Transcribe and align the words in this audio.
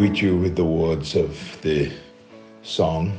greet 0.00 0.22
you 0.22 0.34
with 0.34 0.56
the 0.56 0.64
words 0.64 1.14
of 1.14 1.60
the 1.60 1.92
song 2.62 3.12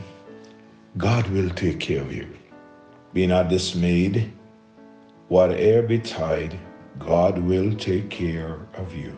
God 0.98 1.28
will 1.28 1.52
take 1.52 1.80
care 1.80 2.02
of 2.02 2.12
you. 2.12 2.28
Be 3.14 3.28
not 3.28 3.50
dismayed, 3.50 4.34
whate'er 5.28 5.84
betide, 5.84 6.58
God 6.98 7.38
will 7.38 7.72
take 7.76 8.10
care 8.10 8.58
of 8.74 8.96
you. 8.96 9.16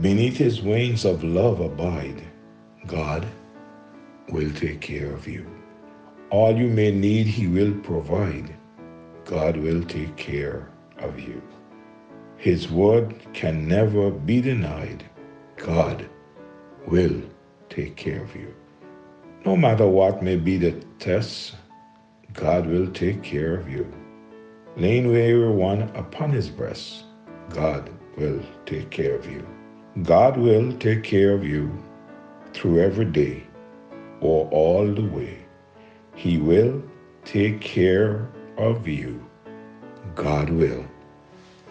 Beneath 0.00 0.36
his 0.36 0.62
wings 0.62 1.04
of 1.04 1.24
love 1.24 1.58
abide, 1.58 2.22
God 2.86 3.26
will 4.28 4.52
take 4.52 4.80
care 4.80 5.12
of 5.12 5.26
you. 5.26 5.44
All 6.30 6.56
you 6.56 6.68
may 6.68 6.92
need, 6.92 7.26
he 7.26 7.48
will 7.48 7.74
provide. 7.80 8.54
God 9.24 9.56
will 9.56 9.82
take 9.82 10.14
care 10.14 10.70
of 10.98 11.18
you. 11.18 11.42
His 12.36 12.70
word 12.70 13.16
can 13.32 13.66
never 13.66 14.12
be 14.12 14.40
denied. 14.40 15.02
God 15.56 16.08
will 16.86 17.22
take 17.68 17.96
care 17.96 18.22
of 18.22 18.34
you. 18.34 18.54
No 19.44 19.56
matter 19.56 19.86
what 19.86 20.22
may 20.22 20.36
be 20.36 20.58
the 20.58 20.72
test, 20.98 21.54
God 22.34 22.66
will 22.66 22.88
take 22.88 23.22
care 23.22 23.54
of 23.54 23.68
you. 23.68 23.90
Laying 24.76 25.08
weary 25.08 25.50
one 25.50 25.82
upon 25.94 26.30
his 26.30 26.48
breast, 26.48 27.04
God 27.48 27.90
will 28.16 28.40
take 28.66 28.90
care 28.90 29.14
of 29.14 29.30
you. 29.30 29.46
God 30.02 30.36
will 30.36 30.72
take 30.74 31.02
care 31.02 31.32
of 31.32 31.44
you 31.44 31.72
through 32.52 32.80
every 32.80 33.06
day 33.06 33.44
or 34.20 34.48
all 34.50 34.86
the 34.86 35.06
way. 35.06 35.38
He 36.14 36.38
will 36.38 36.82
take 37.24 37.60
care 37.60 38.28
of 38.56 38.86
you. 38.86 39.24
God 40.14 40.50
will 40.50 40.84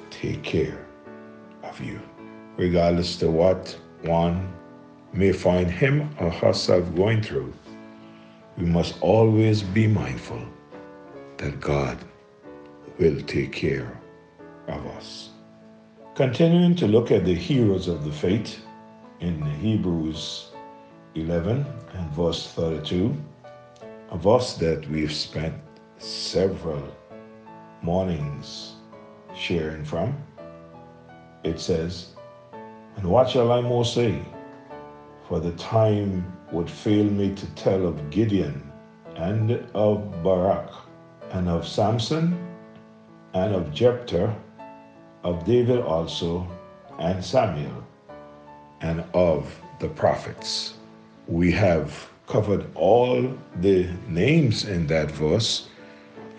take 0.09 0.43
care 0.43 0.85
of 1.63 1.80
you. 1.80 2.02
Regardless 2.57 3.15
to 3.17 3.31
what 3.31 3.77
one 4.02 4.52
may 5.13 5.31
find 5.31 5.69
him 5.69 6.09
or 6.19 6.29
herself 6.29 6.83
going 6.95 7.21
through, 7.21 7.53
we 8.57 8.65
must 8.65 9.02
always 9.02 9.63
be 9.63 9.88
mindful 9.88 10.41
that 11.38 11.59
God 11.59 11.97
will 12.97 13.21
take 13.21 13.52
care 13.52 13.99
of 14.67 14.85
us. 14.87 15.30
Continuing 16.15 16.75
to 16.75 16.87
look 16.87 17.11
at 17.11 17.25
the 17.25 17.33
heroes 17.33 17.87
of 17.87 18.03
the 18.03 18.11
faith 18.11 18.59
in 19.21 19.41
Hebrews 19.41 20.49
11 21.15 21.65
and 21.93 22.11
verse 22.11 22.47
32, 22.52 23.15
a 24.11 24.17
verse 24.17 24.55
that 24.55 24.87
we've 24.89 25.13
spent 25.13 25.55
several 25.97 26.83
mornings 27.81 28.73
sharing 29.35 29.85
from. 29.85 30.15
It 31.43 31.59
says, 31.59 32.07
And 32.97 33.05
what 33.05 33.30
shall 33.30 33.52
I 33.52 33.61
more 33.61 33.85
say? 33.85 34.21
For 35.30 35.39
the 35.39 35.52
time 35.52 36.25
would 36.52 36.67
fail 36.67 37.05
me 37.05 37.35
to 37.35 37.45
tell 37.53 37.85
of 37.85 38.09
Gideon 38.09 38.63
and 39.16 39.63
of 39.75 40.23
Barak 40.23 40.71
and 41.30 41.47
of 41.47 41.67
Samson 41.67 42.36
and 43.36 43.53
of 43.53 43.71
Jephthah, 43.71 44.36
of 45.23 45.45
David 45.45 45.81
also, 45.81 46.47
and 46.97 47.23
Samuel, 47.23 47.86
and 48.81 49.03
of 49.13 49.53
the 49.80 49.89
prophets. 49.89 50.73
We 51.27 51.52
have 51.52 52.09
covered 52.25 52.66
all 52.73 53.31
the 53.61 53.88
names 54.08 54.66
in 54.66 54.88
that 54.88 55.11
verse, 55.11 55.69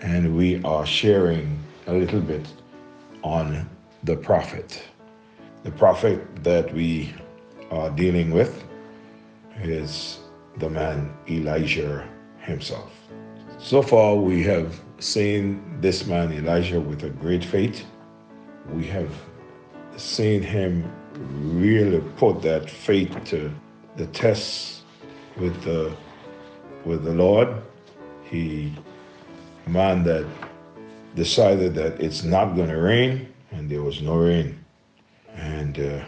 and 0.01 0.35
we 0.35 0.61
are 0.65 0.85
sharing 0.85 1.57
a 1.87 1.93
little 1.93 2.19
bit 2.19 2.45
on 3.23 3.69
the 4.03 4.17
prophet. 4.17 4.83
The 5.63 5.71
prophet 5.71 6.43
that 6.43 6.73
we 6.73 7.15
are 7.69 7.89
dealing 7.89 8.31
with 8.31 8.65
is 9.63 10.19
the 10.57 10.69
man 10.69 11.13
Elijah 11.29 12.07
himself. 12.39 12.91
So 13.57 13.81
far, 13.81 14.15
we 14.15 14.43
have 14.43 14.79
seen 14.99 15.79
this 15.81 16.05
man 16.05 16.31
Elijah 16.33 16.79
with 16.79 17.03
a 17.03 17.09
great 17.09 17.43
faith. 17.43 17.85
We 18.73 18.85
have 18.87 19.11
seen 19.97 20.41
him 20.41 20.91
really 21.59 22.01
put 22.17 22.41
that 22.41 22.69
faith 22.69 23.15
to 23.25 23.51
the 23.97 24.07
test 24.07 24.81
with 25.37 25.61
the 25.63 25.95
with 26.85 27.03
the 27.03 27.13
Lord. 27.13 27.49
He 28.23 28.73
man 29.67 30.03
that 30.03 30.25
decided 31.15 31.75
that 31.75 31.99
it's 31.99 32.23
not 32.23 32.55
going 32.55 32.69
to 32.69 32.77
rain, 32.77 33.31
and 33.51 33.69
there 33.69 33.83
was 33.83 34.01
no 34.01 34.15
rain. 34.15 34.63
And 35.35 35.79
uh, 35.79 36.05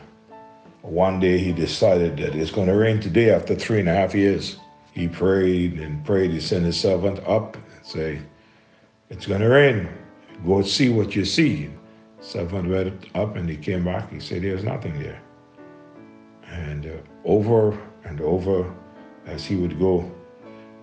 one 0.83 1.19
day 1.19 1.37
he 1.37 1.53
decided 1.53 2.17
that 2.17 2.35
it's 2.35 2.51
going 2.51 2.67
to 2.67 2.75
rain 2.75 2.99
today 2.99 3.31
after 3.31 3.55
three 3.55 3.79
and 3.79 3.89
a 3.89 3.93
half 3.93 4.13
years. 4.13 4.57
He 4.91 5.07
prayed 5.07 5.79
and 5.79 6.05
prayed. 6.05 6.31
He 6.31 6.39
sent 6.39 6.65
his 6.65 6.79
servant 6.79 7.19
up 7.25 7.55
and 7.55 7.85
say, 7.85 8.19
"It's 9.09 9.25
going 9.25 9.41
to 9.41 9.47
rain. 9.47 9.89
Go 10.45 10.61
see 10.61 10.89
what 10.89 11.15
you 11.15 11.25
see." 11.25 11.69
Servant 12.19 12.69
went 12.69 13.05
up 13.15 13.35
and 13.35 13.49
he 13.49 13.57
came 13.57 13.85
back. 13.85 14.11
He 14.11 14.19
said, 14.19 14.43
"There's 14.43 14.63
nothing 14.63 15.01
there." 15.01 15.21
And 16.47 16.85
uh, 16.85 16.97
over 17.25 17.77
and 18.03 18.21
over, 18.21 18.71
as 19.25 19.45
he 19.45 19.55
would 19.55 19.79
go, 19.79 20.11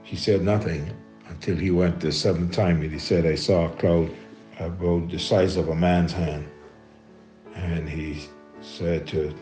he 0.02 0.16
said 0.16 0.42
nothing 0.42 0.90
until 1.28 1.56
he 1.56 1.70
went 1.70 2.00
the 2.00 2.10
seventh 2.10 2.52
time 2.52 2.82
and 2.82 2.90
he 2.90 2.98
said, 2.98 3.26
I 3.26 3.34
saw 3.34 3.66
a 3.66 3.76
cloud 3.76 4.10
about 4.58 5.10
the 5.10 5.18
size 5.18 5.56
of 5.56 5.68
a 5.68 5.74
man's 5.74 6.12
hand. 6.12 6.48
And 7.54 7.88
he 7.88 8.24
said 8.60 9.06
to 9.08 9.34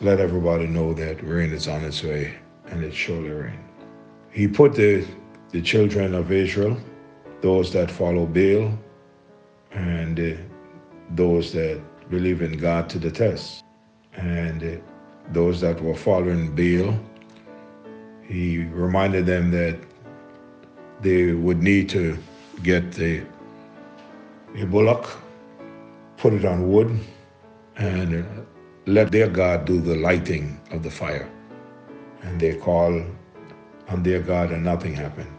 let 0.00 0.20
everybody 0.20 0.66
know 0.66 0.94
that 0.94 1.22
rain 1.24 1.52
is 1.52 1.66
on 1.66 1.84
its 1.84 2.02
way, 2.02 2.34
and 2.66 2.84
it 2.84 2.94
surely 2.94 3.30
rain. 3.30 3.58
He 4.30 4.46
put 4.46 4.74
the, 4.74 5.04
the 5.50 5.60
children 5.60 6.14
of 6.14 6.30
Israel, 6.30 6.76
those 7.40 7.72
that 7.72 7.90
follow 7.90 8.24
Baal, 8.26 8.78
and 9.72 10.20
uh, 10.20 10.36
those 11.10 11.52
that 11.52 11.80
believe 12.10 12.42
in 12.42 12.56
God 12.58 12.88
to 12.90 12.98
the 12.98 13.10
test. 13.10 13.64
And 14.14 14.62
uh, 14.62 14.80
those 15.32 15.60
that 15.60 15.80
were 15.82 15.94
following 15.94 16.54
Baal, 16.54 16.98
he 18.22 18.64
reminded 18.64 19.26
them 19.26 19.50
that 19.50 19.78
they 21.00 21.32
would 21.32 21.62
need 21.62 21.88
to 21.90 22.16
get 22.62 22.92
the, 22.92 23.22
a 24.56 24.64
bullock, 24.64 25.08
put 26.16 26.32
it 26.32 26.44
on 26.44 26.70
wood, 26.70 26.98
and 27.76 28.24
uh, 28.24 28.42
let 28.88 29.12
their 29.12 29.28
God 29.28 29.66
do 29.66 29.82
the 29.82 29.96
lighting 29.96 30.58
of 30.70 30.82
the 30.82 30.90
fire. 30.90 31.28
And 32.22 32.40
they 32.40 32.54
call 32.56 33.04
on 33.88 34.02
their 34.02 34.20
God, 34.20 34.50
and 34.50 34.64
nothing 34.64 34.94
happened. 34.94 35.30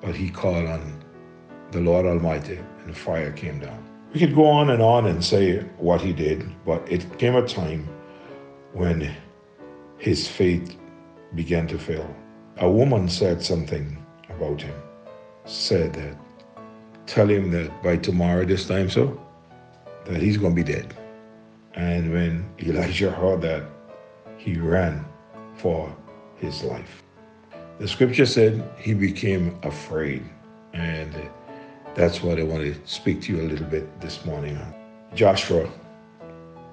But 0.00 0.14
he 0.14 0.30
called 0.30 0.66
on 0.66 1.04
the 1.72 1.80
Lord 1.80 2.06
Almighty, 2.06 2.58
and 2.86 2.96
fire 2.96 3.32
came 3.32 3.58
down. 3.60 3.84
We 4.14 4.20
could 4.20 4.34
go 4.34 4.46
on 4.46 4.70
and 4.70 4.82
on 4.82 5.06
and 5.06 5.22
say 5.22 5.58
what 5.76 6.00
he 6.00 6.14
did, 6.14 6.50
but 6.64 6.90
it 6.90 7.18
came 7.18 7.36
a 7.36 7.46
time 7.46 7.86
when 8.72 9.14
his 9.98 10.26
faith 10.26 10.74
began 11.34 11.66
to 11.66 11.78
fail. 11.78 12.16
A 12.58 12.70
woman 12.70 13.10
said 13.10 13.42
something 13.42 14.02
about 14.30 14.62
him, 14.62 14.74
said 15.44 15.92
that, 15.94 16.16
tell 17.04 17.28
him 17.28 17.50
that 17.50 17.82
by 17.82 17.98
tomorrow, 17.98 18.46
this 18.46 18.66
time 18.66 18.88
so, 18.88 19.20
that 20.06 20.22
he's 20.22 20.38
going 20.38 20.56
to 20.56 20.64
be 20.64 20.72
dead. 20.72 20.94
And 21.74 22.12
when 22.12 22.48
Elijah 22.62 23.10
heard 23.10 23.42
that, 23.42 23.64
he 24.36 24.56
ran 24.58 25.04
for 25.56 25.94
his 26.36 26.62
life. 26.62 27.02
The 27.78 27.88
scripture 27.88 28.26
said 28.26 28.62
he 28.78 28.94
became 28.94 29.58
afraid. 29.62 30.22
And 30.72 31.14
that's 31.94 32.22
what 32.22 32.38
I 32.38 32.42
want 32.42 32.62
to 32.62 32.74
speak 32.86 33.22
to 33.22 33.36
you 33.36 33.42
a 33.42 33.48
little 33.48 33.66
bit 33.66 34.00
this 34.00 34.24
morning 34.24 34.58
Joshua, 35.14 35.70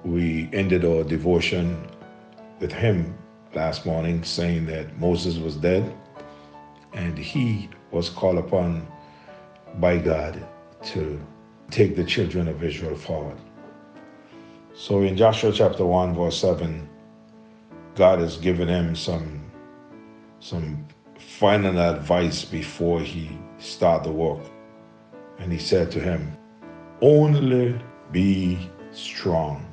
we 0.04 0.50
ended 0.52 0.84
our 0.84 1.04
devotion 1.04 1.88
with 2.58 2.72
him 2.72 3.16
last 3.54 3.86
morning 3.86 4.24
saying 4.24 4.66
that 4.66 4.98
Moses 4.98 5.38
was 5.38 5.54
dead 5.56 5.94
and 6.92 7.16
he 7.16 7.68
was 7.92 8.10
called 8.10 8.38
upon 8.38 8.84
by 9.78 9.98
God 9.98 10.44
to 10.86 11.20
take 11.70 11.94
the 11.94 12.02
children 12.02 12.48
of 12.48 12.64
Israel 12.64 12.96
forward. 12.96 13.38
So 14.74 15.02
in 15.02 15.16
Joshua 15.16 15.52
chapter 15.52 15.84
1, 15.84 16.14
verse 16.14 16.38
7, 16.38 16.88
God 17.94 18.20
has 18.20 18.36
given 18.38 18.68
him 18.68 18.96
some, 18.96 19.50
some 20.40 20.86
final 21.18 21.78
advice 21.78 22.44
before 22.44 23.00
he 23.00 23.30
start 23.58 24.04
the 24.04 24.10
work. 24.10 24.40
And 25.38 25.52
he 25.52 25.58
said 25.58 25.90
to 25.92 26.00
him, 26.00 26.36
Only 27.00 27.78
be 28.12 28.70
strong 28.92 29.66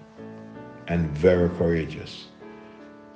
and 0.87 1.09
very 1.11 1.49
courageous 1.49 2.29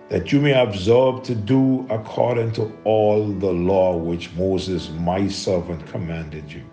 that 0.09 0.31
you 0.31 0.39
may 0.39 0.53
observe 0.53 1.23
to 1.23 1.33
do 1.33 1.87
according 1.89 2.51
to 2.51 2.71
all 2.83 3.27
the 3.27 3.51
law 3.51 3.97
which 3.97 4.31
Moses, 4.33 4.91
my 4.99 5.27
servant, 5.27 5.85
commanded 5.87 6.51
you. 6.51 6.63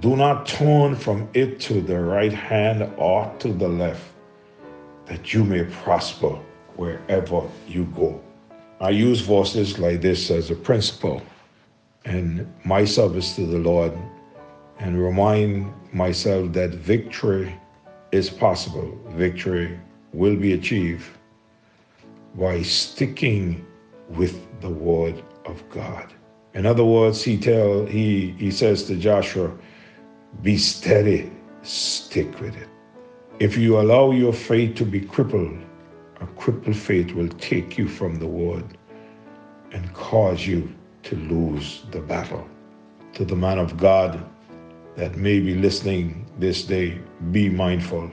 Do 0.00 0.16
not 0.16 0.46
turn 0.46 0.94
from 0.94 1.28
it 1.32 1.60
to 1.60 1.80
the 1.80 1.98
right 1.98 2.32
hand 2.32 2.92
or 2.98 3.32
to 3.38 3.52
the 3.54 3.68
left, 3.68 4.02
that 5.06 5.32
you 5.32 5.44
may 5.44 5.64
prosper 5.64 6.38
wherever 6.76 7.42
you 7.68 7.84
go. 7.96 8.20
I 8.80 8.90
use 8.90 9.20
verses 9.20 9.78
like 9.78 10.00
this 10.00 10.30
as 10.30 10.50
a 10.50 10.54
principle 10.54 11.22
in 12.04 12.52
my 12.64 12.84
service 12.84 13.34
to 13.36 13.46
the 13.46 13.58
Lord 13.58 13.92
and 14.78 15.02
remind 15.02 15.72
myself 15.92 16.52
that 16.52 16.70
victory 16.70 17.54
is 18.12 18.28
possible. 18.30 18.98
Victory 19.10 19.78
will 20.12 20.36
be 20.36 20.52
achieved 20.52 21.06
by 22.34 22.62
sticking 22.62 23.64
with 24.10 24.36
the 24.60 24.68
word 24.68 25.22
of 25.44 25.68
God. 25.70 26.12
In 26.54 26.66
other 26.66 26.84
words, 26.84 27.22
he 27.22 27.38
tell 27.38 27.86
he 27.86 28.30
he 28.38 28.50
says 28.50 28.84
to 28.84 28.96
Joshua, 28.96 29.50
be 30.42 30.56
steady, 30.56 31.30
stick 31.62 32.40
with 32.40 32.56
it. 32.56 32.68
If 33.40 33.56
you 33.56 33.80
allow 33.80 34.12
your 34.12 34.32
faith 34.32 34.76
to 34.76 34.84
be 34.84 35.00
crippled, 35.00 35.58
a 36.20 36.26
crippled 36.36 36.76
faith 36.76 37.12
will 37.14 37.28
take 37.30 37.76
you 37.76 37.88
from 37.88 38.20
the 38.20 38.28
word 38.28 38.64
and 39.72 39.92
cause 39.92 40.46
you 40.46 40.72
to 41.02 41.16
lose 41.16 41.82
the 41.90 41.98
battle. 42.00 42.46
To 43.14 43.24
the 43.24 43.34
man 43.34 43.58
of 43.58 43.76
God 43.76 44.24
that 44.94 45.16
may 45.16 45.40
be 45.40 45.56
listening 45.56 46.30
this 46.38 46.62
day, 46.62 47.00
be 47.32 47.48
mindful 47.48 48.08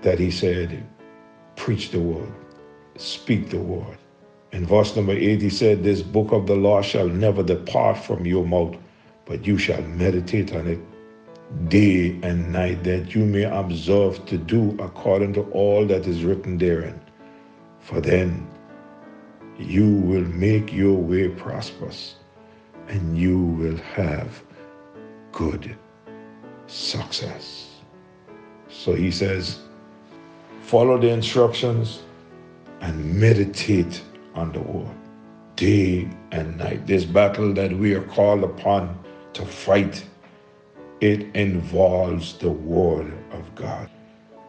that 0.00 0.18
he 0.18 0.30
said, 0.30 0.86
preach 1.56 1.90
the 1.90 2.00
word, 2.00 2.32
speak 2.96 3.50
the 3.50 3.60
word. 3.60 3.98
In 4.52 4.64
verse 4.64 4.96
number 4.96 5.12
eight, 5.12 5.42
he 5.42 5.50
said, 5.50 5.84
This 5.84 6.00
book 6.00 6.32
of 6.32 6.46
the 6.46 6.56
law 6.56 6.80
shall 6.80 7.08
never 7.08 7.42
depart 7.42 7.98
from 7.98 8.24
your 8.24 8.46
mouth, 8.46 8.74
but 9.26 9.46
you 9.46 9.58
shall 9.58 9.82
meditate 9.82 10.54
on 10.54 10.66
it 10.66 10.80
day 11.68 12.18
and 12.22 12.52
night, 12.52 12.84
that 12.84 13.14
you 13.14 13.24
may 13.24 13.44
observe 13.44 14.24
to 14.26 14.38
do 14.38 14.76
according 14.80 15.32
to 15.34 15.42
all 15.50 15.86
that 15.86 16.06
is 16.06 16.24
written 16.24 16.58
therein. 16.58 17.00
For 17.80 18.00
then 18.00 18.46
you 19.58 19.94
will 19.94 20.24
make 20.24 20.72
your 20.72 20.96
way 20.96 21.28
prosperous, 21.28 22.16
and 22.88 23.16
you 23.16 23.38
will 23.38 23.76
have 23.76 24.42
good 25.32 25.76
success. 26.66 27.70
So 28.68 28.94
he 28.94 29.10
says, 29.10 29.60
follow 30.62 30.98
the 30.98 31.08
instructions 31.08 32.02
and 32.80 33.14
meditate 33.14 34.02
on 34.34 34.52
the 34.52 34.60
word 34.60 34.94
day 35.56 36.08
and 36.32 36.58
night. 36.58 36.86
This 36.86 37.04
battle 37.04 37.54
that 37.54 37.72
we 37.72 37.94
are 37.94 38.02
called 38.02 38.42
upon 38.42 38.98
to 39.34 39.44
fight, 39.44 40.04
it 41.04 41.36
involves 41.36 42.32
the 42.38 42.48
word 42.48 43.12
of 43.32 43.54
God. 43.54 43.90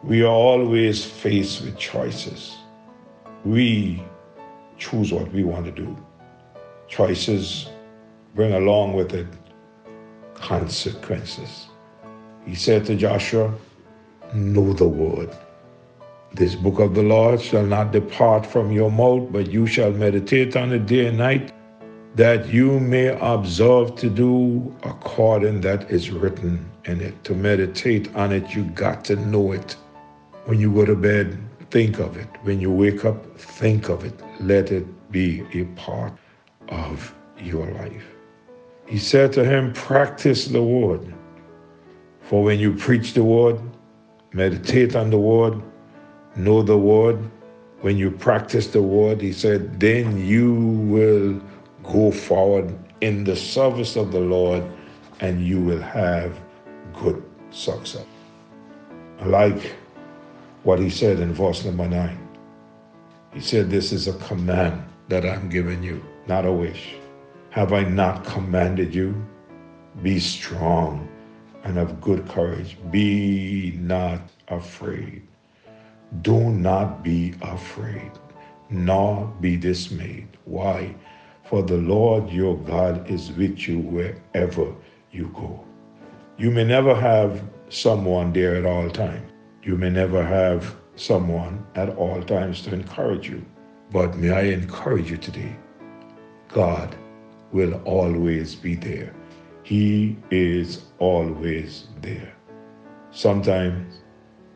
We 0.02 0.22
are 0.22 0.38
always 0.52 1.04
faced 1.04 1.60
with 1.60 1.76
choices. 1.76 2.56
We 3.44 4.02
choose 4.78 5.12
what 5.12 5.30
we 5.32 5.44
want 5.44 5.66
to 5.66 5.70
do. 5.70 5.94
Choices 6.88 7.68
bring 8.34 8.54
along 8.54 8.94
with 8.94 9.12
it 9.12 9.26
consequences. 10.32 11.66
He 12.46 12.54
said 12.54 12.86
to 12.86 12.96
Joshua, 12.96 13.52
Know 14.32 14.72
the 14.72 14.88
word. 14.88 15.36
This 16.32 16.54
book 16.54 16.78
of 16.78 16.94
the 16.94 17.02
Lord 17.02 17.42
shall 17.42 17.66
not 17.66 17.92
depart 17.92 18.46
from 18.46 18.72
your 18.72 18.90
mouth, 18.90 19.30
but 19.30 19.50
you 19.50 19.66
shall 19.66 19.90
meditate 19.90 20.56
on 20.56 20.72
it 20.72 20.86
day 20.86 21.08
and 21.08 21.18
night, 21.18 21.52
that 22.16 22.48
you 22.48 22.80
may 22.80 23.08
observe 23.20 23.94
to 23.94 24.08
do 24.08 24.74
according 24.84 25.60
that 25.60 25.90
is 25.90 26.10
written 26.10 26.64
in 26.86 27.02
it. 27.02 27.22
To 27.24 27.34
meditate 27.34 28.14
on 28.16 28.32
it, 28.32 28.54
you 28.54 28.64
got 28.70 29.04
to 29.04 29.16
know 29.16 29.52
it. 29.52 29.76
When 30.46 30.58
you 30.58 30.72
go 30.72 30.86
to 30.86 30.96
bed, 30.96 31.38
think 31.70 31.98
of 31.98 32.16
it. 32.16 32.28
When 32.42 32.58
you 32.58 32.70
wake 32.70 33.04
up, 33.04 33.38
think 33.38 33.90
of 33.90 34.02
it. 34.02 34.18
Let 34.40 34.72
it 34.72 34.86
be 35.12 35.44
a 35.52 35.64
part 35.76 36.14
of 36.68 37.14
your 37.38 37.70
life. 37.72 38.06
He 38.86 38.98
said 38.98 39.30
to 39.34 39.44
him, 39.44 39.74
Practice 39.74 40.46
the 40.46 40.62
word. 40.62 41.12
For 42.22 42.42
when 42.42 42.58
you 42.58 42.72
preach 42.72 43.12
the 43.12 43.24
word, 43.24 43.60
meditate 44.32 44.96
on 44.96 45.10
the 45.10 45.18
word, 45.18 45.60
know 46.34 46.62
the 46.62 46.78
word, 46.78 47.18
when 47.82 47.98
you 47.98 48.10
practice 48.10 48.68
the 48.68 48.82
word, 48.82 49.20
he 49.20 49.32
said, 49.32 49.78
then 49.78 50.16
you 50.26 50.54
will 50.54 51.40
go 51.92 52.10
forward 52.10 52.76
in 53.00 53.24
the 53.24 53.36
service 53.36 53.96
of 53.96 54.12
the 54.12 54.20
Lord 54.20 54.64
and 55.20 55.46
you 55.46 55.60
will 55.60 55.80
have 55.80 56.38
good 56.92 57.22
success. 57.50 58.06
I 59.20 59.24
like 59.26 59.74
what 60.62 60.78
he 60.78 60.90
said 60.90 61.20
in 61.20 61.32
verse 61.32 61.64
number 61.64 61.88
nine. 61.88 62.18
He 63.32 63.40
said, 63.40 63.70
This 63.70 63.92
is 63.92 64.08
a 64.08 64.14
command 64.14 64.82
that 65.08 65.24
I'm 65.24 65.48
giving 65.48 65.82
you, 65.82 66.02
not 66.26 66.44
a 66.44 66.52
wish. 66.52 66.96
Have 67.50 67.72
I 67.72 67.84
not 67.84 68.24
commanded 68.24 68.94
you? 68.94 69.14
Be 70.02 70.18
strong 70.20 71.08
and 71.64 71.78
of 71.78 72.00
good 72.00 72.28
courage. 72.28 72.76
Be 72.90 73.78
not 73.80 74.20
afraid. 74.48 75.22
Do 76.22 76.50
not 76.50 77.02
be 77.02 77.34
afraid, 77.42 78.12
nor 78.70 79.26
be 79.40 79.56
dismayed. 79.56 80.28
Why? 80.44 80.94
For 81.48 81.62
the 81.62 81.76
Lord 81.76 82.30
your 82.30 82.56
God 82.58 83.08
is 83.08 83.30
with 83.32 83.68
you 83.68 83.78
wherever 83.78 84.74
you 85.12 85.30
go. 85.34 85.64
You 86.38 86.50
may 86.50 86.64
never 86.64 86.94
have 86.94 87.42
someone 87.68 88.32
there 88.32 88.56
at 88.56 88.66
all 88.66 88.90
times. 88.90 89.30
You 89.62 89.76
may 89.76 89.90
never 89.90 90.24
have 90.24 90.74
someone 90.96 91.64
at 91.76 91.90
all 91.90 92.22
times 92.22 92.62
to 92.62 92.74
encourage 92.74 93.28
you. 93.28 93.44
But 93.92 94.16
may 94.16 94.30
I 94.30 94.42
encourage 94.42 95.10
you 95.10 95.16
today 95.16 95.56
God 96.48 96.96
will 97.52 97.74
always 97.84 98.54
be 98.54 98.74
there. 98.74 99.14
He 99.62 100.16
is 100.30 100.86
always 100.98 101.86
there. 102.00 102.32
Sometimes 103.10 104.00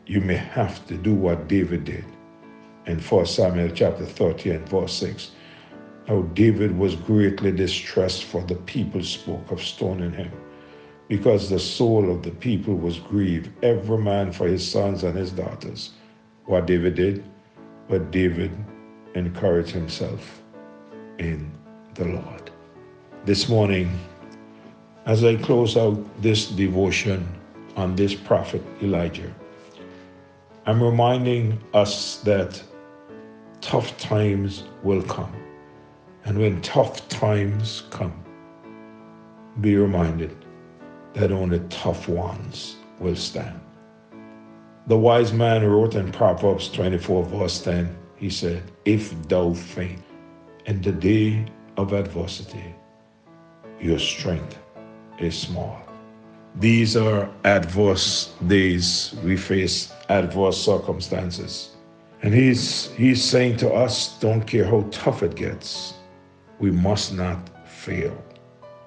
you 0.05 0.19
may 0.21 0.35
have 0.35 0.85
to 0.87 0.97
do 0.97 1.13
what 1.13 1.47
David 1.47 1.85
did 1.85 2.05
in 2.85 2.99
1 2.99 3.25
Samuel 3.25 3.69
chapter 3.69 4.05
30 4.05 4.51
and 4.51 4.69
verse 4.69 4.93
6. 4.93 5.31
Now 6.07 6.23
David 6.33 6.77
was 6.77 6.95
greatly 6.95 7.51
distressed 7.51 8.23
for 8.23 8.41
the 8.43 8.55
people 8.55 9.03
spoke 9.03 9.51
of 9.51 9.61
stoning 9.61 10.11
him, 10.11 10.31
because 11.07 11.49
the 11.49 11.59
soul 11.59 12.11
of 12.11 12.23
the 12.23 12.31
people 12.31 12.75
was 12.75 12.99
grieved, 12.99 13.49
every 13.63 13.97
man 13.97 14.31
for 14.31 14.47
his 14.47 14.69
sons 14.69 15.03
and 15.03 15.15
his 15.15 15.31
daughters. 15.31 15.91
What 16.45 16.65
David 16.65 16.95
did, 16.95 17.23
but 17.87 18.11
David 18.11 18.51
encouraged 19.13 19.71
himself 19.71 20.41
in 21.19 21.51
the 21.93 22.05
Lord. 22.05 22.51
This 23.25 23.47
morning, 23.47 23.99
as 25.05 25.23
I 25.23 25.35
close 25.35 25.77
out 25.77 25.99
this 26.21 26.47
devotion 26.47 27.27
on 27.75 27.95
this 27.95 28.15
prophet 28.15 28.63
Elijah, 28.81 29.33
I'm 30.65 30.81
reminding 30.81 31.59
us 31.73 32.17
that 32.17 32.61
tough 33.61 33.97
times 33.97 34.63
will 34.83 35.03
come. 35.03 35.40
And 36.25 36.37
when 36.37 36.61
tough 36.61 37.07
times 37.09 37.83
come, 37.89 38.13
be 39.59 39.75
reminded 39.75 40.35
that 41.13 41.31
only 41.31 41.59
tough 41.69 42.07
ones 42.07 42.77
will 42.99 43.15
stand. 43.15 43.59
The 44.87 44.97
wise 44.97 45.33
man 45.33 45.65
wrote 45.65 45.95
in 45.95 46.11
Proverbs 46.11 46.69
24, 46.69 47.25
verse 47.25 47.61
10, 47.61 47.95
he 48.15 48.29
said, 48.29 48.63
If 48.85 49.27
thou 49.27 49.53
faint 49.53 50.01
in 50.65 50.81
the 50.81 50.91
day 50.91 51.45
of 51.77 51.93
adversity, 51.93 52.75
your 53.79 53.99
strength 53.99 54.57
is 55.19 55.37
small. 55.37 55.81
These 56.55 56.97
are 56.97 57.29
adverse 57.45 58.33
days. 58.47 59.15
We 59.23 59.37
face 59.37 59.91
adverse 60.09 60.57
circumstances. 60.63 61.71
And 62.23 62.33
he's, 62.33 62.91
he's 62.91 63.23
saying 63.23 63.57
to 63.57 63.73
us, 63.73 64.19
don't 64.19 64.41
care 64.41 64.65
how 64.65 64.85
tough 64.91 65.23
it 65.23 65.35
gets, 65.35 65.95
we 66.61 66.69
must 66.69 67.11
not 67.11 67.49
fail. 67.67 68.15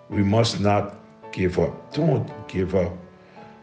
We 0.08 0.22
must 0.22 0.60
not 0.60 0.94
give 1.32 1.58
up. 1.58 1.92
Don't 1.92 2.30
give 2.46 2.76
up. 2.76 2.92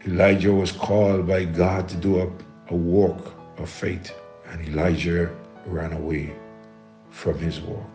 Elijah 0.06 0.52
was 0.52 0.70
called 0.70 1.26
by 1.26 1.46
God 1.46 1.88
to 1.88 1.96
do 1.96 2.20
a, 2.20 2.28
a 2.68 2.76
work 2.76 3.32
of 3.56 3.70
faith, 3.70 4.14
and 4.48 4.68
Elijah 4.68 5.34
ran 5.64 5.94
away 5.94 6.36
from 7.10 7.38
his 7.38 7.60
work. 7.62 7.86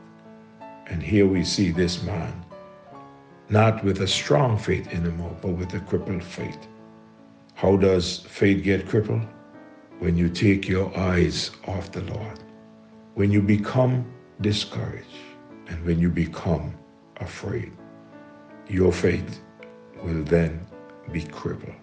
And 0.88 1.03
here 1.03 1.27
we 1.27 1.43
see 1.43 1.69
this 1.69 2.01
man 2.01 2.33
not 3.50 3.83
with 3.83 4.01
a 4.01 4.07
strong 4.07 4.57
faith 4.57 4.88
anymore, 4.88 5.38
but 5.41 5.51
with 5.51 5.74
a 5.75 5.79
crippled 5.81 6.24
faith. 6.24 6.67
How 7.53 7.77
does 7.77 8.21
faith 8.21 8.63
get 8.63 8.88
crippled? 8.88 9.25
When 10.00 10.17
you 10.17 10.29
take 10.29 10.67
your 10.67 10.95
eyes 10.97 11.51
off 11.67 11.91
the 11.91 12.01
Lord, 12.01 12.39
when 13.13 13.31
you 13.31 13.41
become 13.41 14.05
discouraged, 14.41 15.26
and 15.67 15.83
when 15.86 16.00
you 16.00 16.09
become 16.09 16.75
afraid, 17.17 17.71
your 18.67 18.91
faith 18.91 19.41
will 20.03 20.24
then 20.24 20.65
be 21.12 21.24
crippled. 21.24 21.75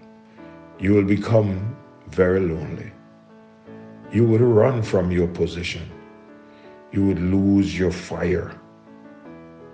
You 0.78 0.94
will 0.94 1.04
become 1.04 1.76
very 2.08 2.40
lonely. 2.40 2.92
You 4.12 4.24
will 4.24 4.38
run 4.38 4.82
from 4.82 5.10
your 5.10 5.28
position 5.28 5.90
you 6.94 7.04
would 7.04 7.18
lose 7.18 7.76
your 7.76 7.90
fire 7.90 8.54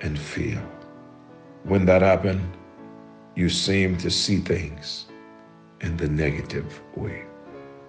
and 0.01 0.19
fear. 0.19 0.59
When 1.65 1.85
that 1.85 2.01
happened, 2.01 2.57
you 3.37 3.51
seem 3.51 3.99
to 3.99 4.11
see 4.11 4.39
things 4.39 5.05
in 5.83 5.99
the 5.99 6.09
negative 6.09 6.81
way. 6.97 7.25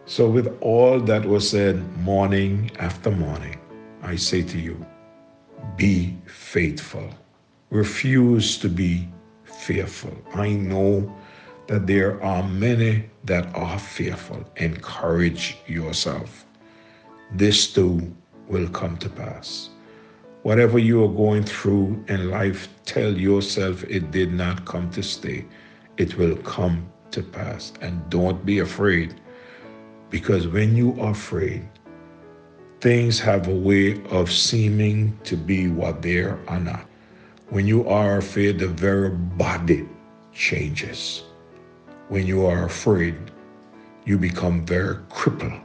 So, 0.05 0.29
with 0.29 0.57
all 0.59 0.99
that 0.99 1.25
was 1.25 1.49
said 1.49 1.75
morning 1.99 2.71
after 2.79 3.09
morning, 3.09 3.57
I 4.03 4.17
say 4.17 4.41
to 4.43 4.59
you, 4.59 4.85
be 5.81 6.15
faithful. 6.27 7.09
Refuse 7.71 8.59
to 8.59 8.69
be 8.69 9.07
fearful. 9.45 10.15
I 10.35 10.49
know 10.51 11.11
that 11.65 11.87
there 11.87 12.23
are 12.23 12.43
many 12.47 13.09
that 13.23 13.47
are 13.55 13.79
fearful. 13.79 14.43
Encourage 14.57 15.57
yourself. 15.65 16.45
This 17.31 17.73
too 17.73 18.15
will 18.47 18.69
come 18.69 18.95
to 18.97 19.09
pass. 19.09 19.71
Whatever 20.43 20.77
you 20.77 21.03
are 21.03 21.15
going 21.25 21.45
through 21.45 22.05
in 22.09 22.29
life, 22.29 22.69
tell 22.85 23.17
yourself 23.17 23.83
it 23.85 24.11
did 24.11 24.31
not 24.31 24.65
come 24.65 24.87
to 24.91 25.01
stay. 25.01 25.45
It 25.97 26.15
will 26.15 26.35
come 26.35 26.87
to 27.09 27.23
pass. 27.23 27.73
And 27.81 28.07
don't 28.11 28.45
be 28.45 28.59
afraid, 28.59 29.19
because 30.11 30.47
when 30.47 30.75
you 30.75 30.95
are 31.01 31.13
afraid, 31.13 31.67
things 32.81 33.19
have 33.19 33.47
a 33.47 33.55
way 33.55 34.01
of 34.09 34.31
seeming 34.31 35.15
to 35.23 35.37
be 35.37 35.67
what 35.67 36.01
they 36.01 36.17
are 36.17 36.59
not. 36.59 36.83
When 37.49 37.67
you 37.67 37.87
are 37.87 38.17
afraid, 38.17 38.57
the 38.57 38.67
very 38.67 39.11
body 39.11 39.87
changes. 40.33 41.23
When 42.09 42.25
you 42.25 42.43
are 42.47 42.65
afraid, 42.65 43.15
you 44.05 44.17
become 44.17 44.65
very 44.65 44.97
crippled. 45.09 45.61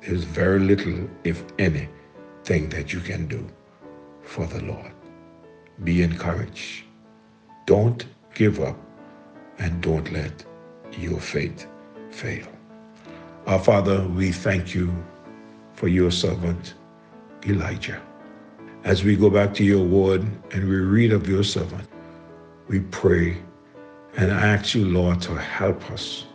There's 0.00 0.24
very 0.24 0.58
little, 0.58 1.08
if 1.22 1.44
anything, 1.60 2.68
that 2.70 2.92
you 2.92 3.00
can 3.00 3.28
do 3.28 3.48
for 4.22 4.44
the 4.46 4.60
Lord. 4.64 4.90
Be 5.84 6.02
encouraged. 6.02 6.84
Don't 7.66 8.04
give 8.34 8.58
up 8.60 8.76
and 9.60 9.80
don't 9.80 10.12
let 10.12 10.44
your 10.98 11.20
faith 11.20 11.68
fail. 12.10 12.48
Our 13.46 13.60
Father, 13.60 14.02
we 14.08 14.32
thank 14.32 14.74
you 14.74 14.92
for 15.78 15.86
your 15.86 16.10
servant, 16.10 16.74
Elijah. 17.46 18.02
As 18.82 19.04
we 19.04 19.14
go 19.14 19.30
back 19.30 19.54
to 19.54 19.64
your 19.64 19.84
word 19.84 20.22
and 20.50 20.68
we 20.68 20.74
read 20.74 21.12
of 21.12 21.28
your 21.28 21.44
servant, 21.44 21.88
we 22.66 22.80
pray 22.80 23.36
and 24.16 24.32
ask 24.32 24.74
you, 24.74 24.84
Lord, 24.84 25.22
to 25.22 25.36
help 25.36 25.88
us, 25.92 26.26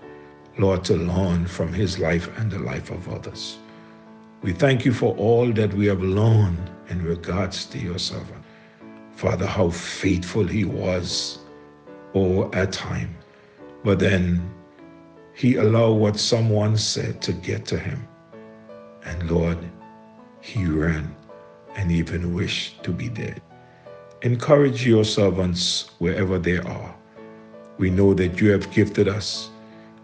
Lord, 0.57 0.85
to 0.85 0.95
learn 0.95 1.45
from 1.45 1.73
his 1.73 1.99
life 1.99 2.29
and 2.39 2.49
the 2.49 2.59
life 2.59 2.89
of 2.89 3.09
others. 3.09 3.57
We 4.43 4.53
thank 4.53 4.85
you 4.85 4.93
for 4.93 5.13
all 5.17 5.51
that 5.51 5.73
we 5.73 5.87
have 5.87 6.01
learned 6.01 6.71
in 6.87 7.03
regards 7.03 7.65
to 7.65 7.77
your 7.77 7.99
servant. 7.99 8.45
Father, 9.11 9.45
how 9.45 9.71
faithful 9.71 10.45
he 10.45 10.63
was, 10.63 11.39
oh, 12.15 12.49
at 12.53 12.71
time. 12.71 13.13
But 13.83 13.99
then 13.99 14.49
he 15.33 15.57
allowed 15.57 15.95
what 15.95 16.17
someone 16.17 16.77
said 16.77 17.21
to 17.23 17.33
get 17.33 17.65
to 17.65 17.77
him. 17.77 18.07
And 19.05 19.29
Lord, 19.29 19.57
he 20.41 20.65
ran 20.65 21.15
and 21.75 21.91
even 21.91 22.33
wished 22.33 22.83
to 22.83 22.91
be 22.91 23.09
dead. 23.09 23.41
Encourage 24.21 24.85
your 24.85 25.03
servants 25.03 25.91
wherever 25.99 26.39
they 26.39 26.57
are. 26.57 26.95
We 27.77 27.89
know 27.89 28.13
that 28.13 28.39
you 28.39 28.51
have 28.51 28.71
gifted 28.71 29.07
us 29.07 29.49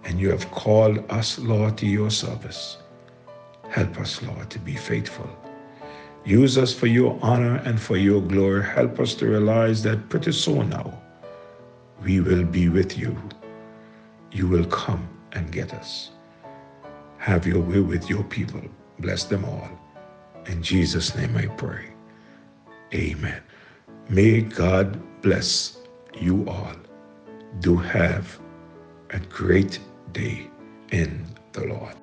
and 0.03 0.19
you 0.19 0.29
have 0.31 0.49
called 0.51 1.03
us, 1.11 1.39
Lord, 1.39 1.77
to 1.77 1.85
your 1.85 2.11
service. 2.11 2.77
Help 3.69 3.99
us, 3.99 4.21
Lord, 4.21 4.49
to 4.49 4.59
be 4.59 4.75
faithful 4.75 5.29
Use 6.25 6.57
us 6.57 6.73
for 6.73 6.87
your 6.87 7.17
honor 7.21 7.55
and 7.65 7.79
for 7.79 7.97
your 7.97 8.21
glory. 8.21 8.63
Help 8.63 8.99
us 8.99 9.15
to 9.15 9.27
realize 9.27 9.81
that 9.83 10.09
pretty 10.09 10.31
soon 10.31 10.69
now, 10.69 11.01
we 12.03 12.19
will 12.19 12.43
be 12.43 12.69
with 12.69 12.97
you. 12.97 13.17
You 14.31 14.47
will 14.47 14.65
come 14.65 15.07
and 15.31 15.51
get 15.51 15.73
us. 15.73 16.11
Have 17.17 17.47
your 17.47 17.61
way 17.61 17.79
with 17.79 18.09
your 18.09 18.23
people. 18.23 18.61
Bless 18.99 19.23
them 19.25 19.45
all. 19.45 19.69
In 20.47 20.61
Jesus' 20.63 21.15
name 21.15 21.35
I 21.37 21.47
pray. 21.47 21.85
Amen. 22.93 23.41
May 24.09 24.41
God 24.41 24.99
bless 25.21 25.77
you 26.19 26.47
all. 26.49 26.75
Do 27.59 27.77
have 27.77 28.39
a 29.11 29.19
great 29.19 29.79
day 30.13 30.49
in 30.91 31.25
the 31.53 31.65
Lord. 31.65 31.98